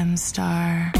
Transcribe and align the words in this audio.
M 0.00 0.16
Star. 0.16 0.99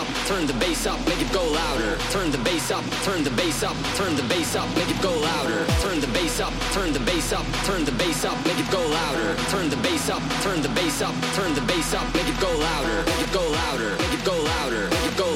up, 0.00 0.08
turn 0.26 0.46
the 0.46 0.54
bass 0.54 0.86
up, 0.86 0.98
make 1.06 1.20
it 1.20 1.30
go 1.32 1.44
louder. 1.44 1.96
Turn 2.10 2.30
the 2.30 2.38
bass 2.38 2.70
up, 2.70 2.84
turn 3.04 3.22
the 3.22 3.30
bass 3.30 3.62
up, 3.62 3.76
turn 3.96 4.16
the 4.16 4.22
bass 4.32 4.56
up, 4.56 4.68
make 4.76 4.88
it 4.88 5.00
go 5.02 5.12
louder. 5.12 5.66
Turn 5.84 6.00
the 6.00 6.06
bass 6.08 6.40
up, 6.40 6.52
turn 6.72 6.92
the 6.92 7.00
bass 7.00 7.32
up, 7.32 7.44
turn 7.68 7.84
the 7.84 7.92
bass 7.92 8.24
up, 8.24 8.36
make 8.46 8.58
it 8.58 8.70
go 8.70 8.80
louder. 8.80 9.36
Turn 9.52 9.68
the 9.68 9.76
bass 9.76 10.08
up, 10.08 10.22
turn 10.42 10.62
the 10.62 10.70
bass 10.70 11.02
up, 11.02 11.14
turn 11.36 11.54
the 11.54 11.64
bass 11.68 11.92
up, 11.94 12.06
make 12.14 12.28
it 12.28 12.40
go 12.40 12.50
louder. 12.50 12.96
Make 13.10 13.20
it 13.26 13.32
go 13.32 13.44
louder, 13.60 13.90
make 14.00 14.14
it 14.18 14.24
go 14.24 14.36
louder, 14.52 14.88
make 14.88 15.06
it 15.12 15.16
go 15.18 15.29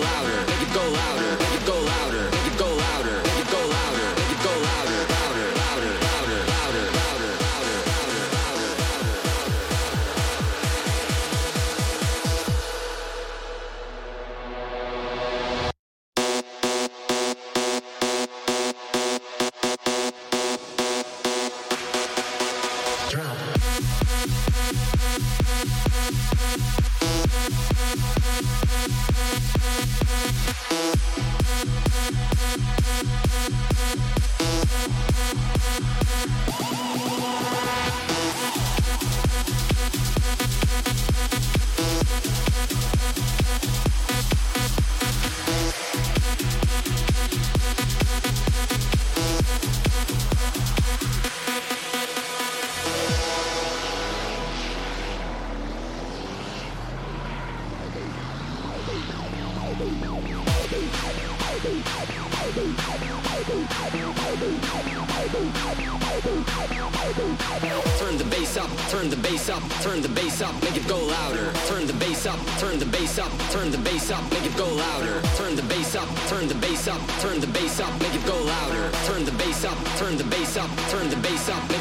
bass 79.55 79.65
up, 79.67 79.99
turn 79.99 80.17
the 80.17 80.25
bass 80.25 80.57
up, 80.57 80.71
turn 80.89 81.09
the 81.09 81.17
bass 81.17 81.49
up. 81.49 81.74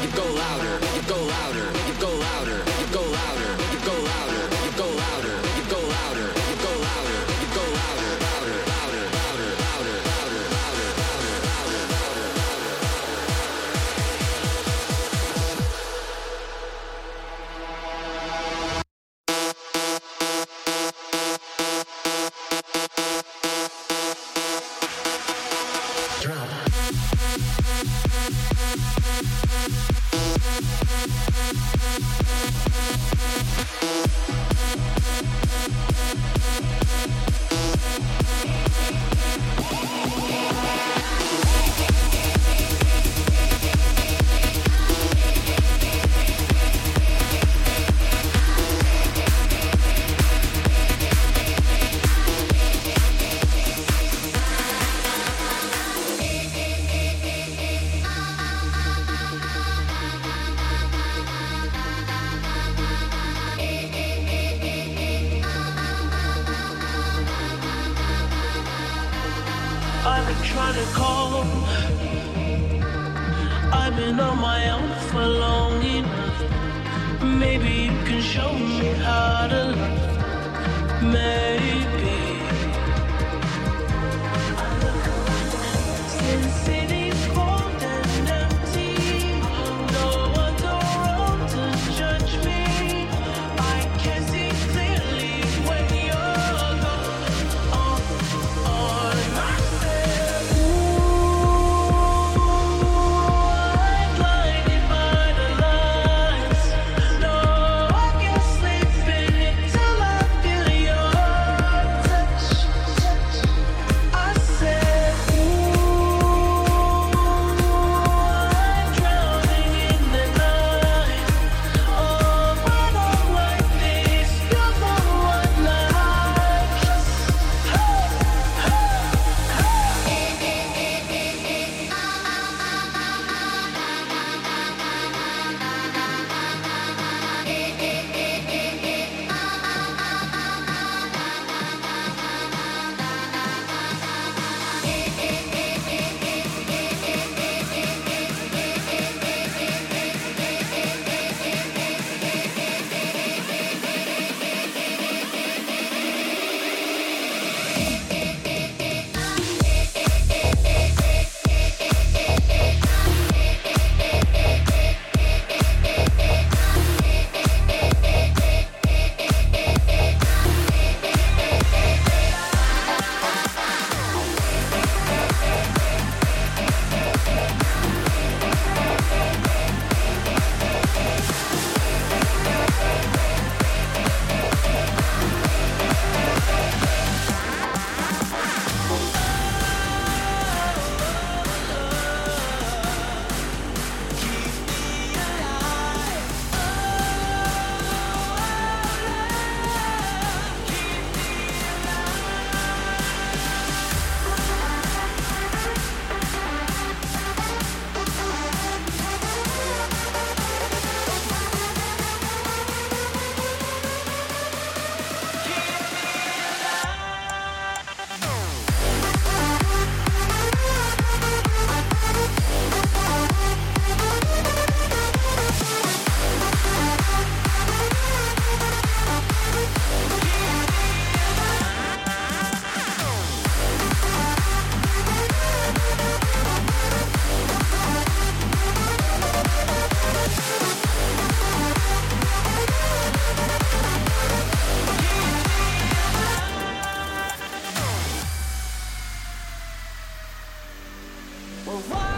Well, 251.66 251.76
why? 251.88 252.13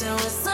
still 0.00 0.14
with 0.14 0.49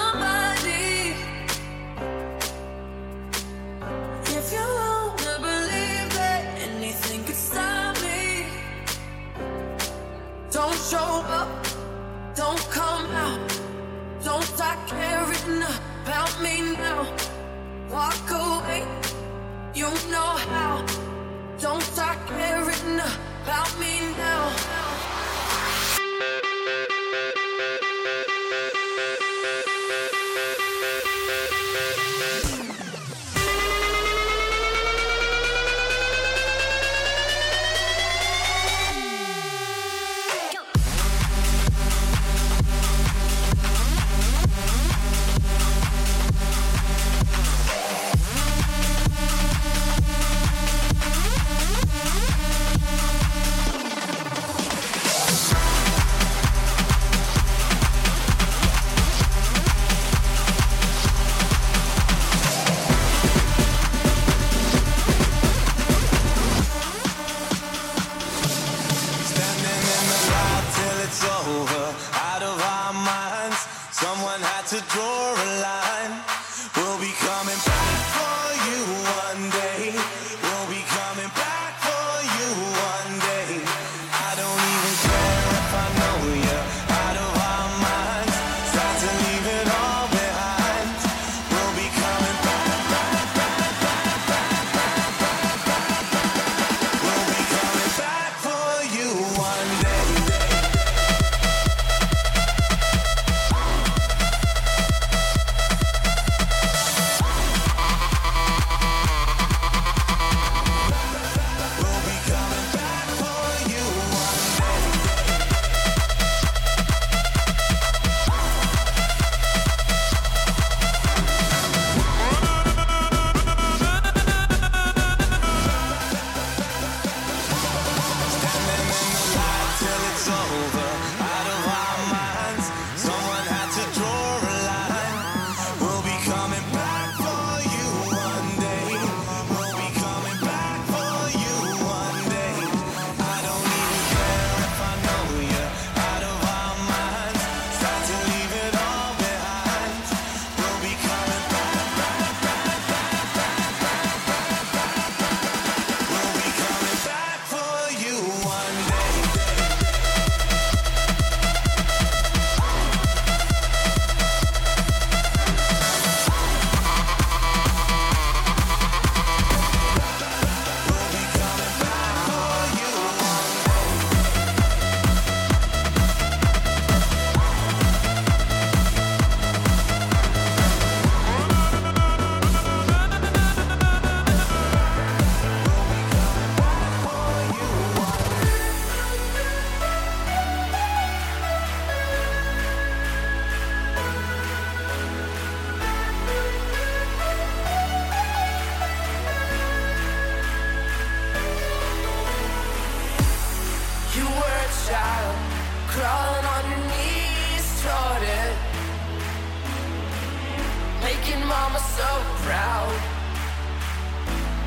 so 211.94 212.10
proud, 212.44 213.00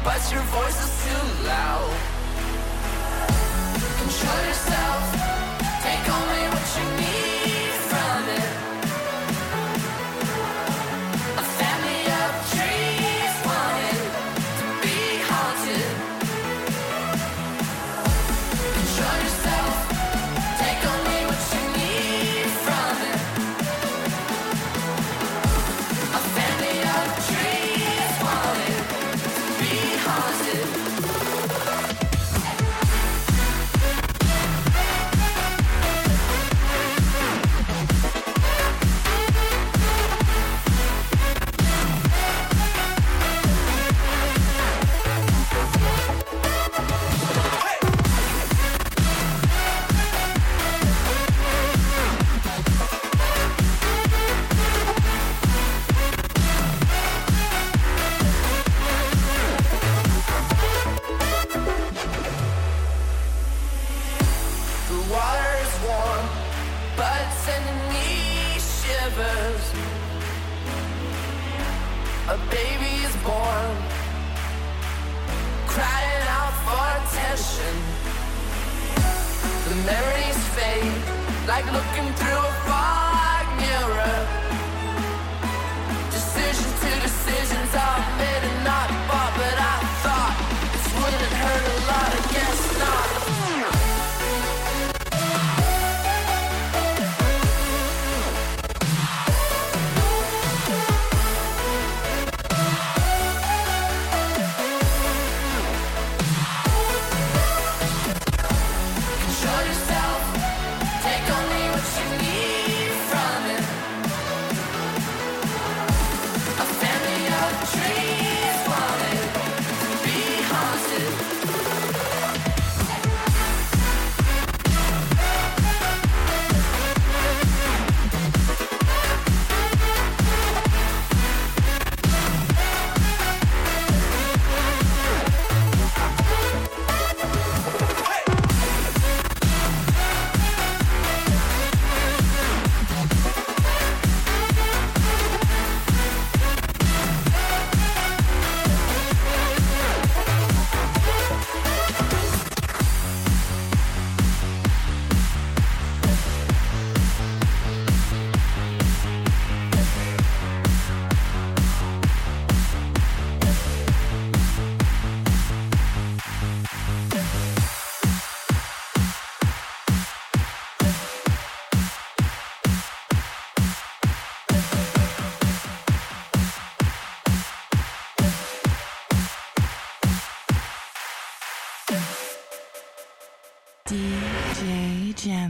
but 0.03 0.21
your 0.31 0.41
voice 0.43 0.79
is 0.85 0.91
too 1.03 1.45
loud. 1.47 1.95
Control 3.97 4.45
yourself. 4.47 5.38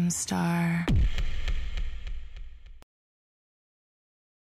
Gemstar. 0.10 0.88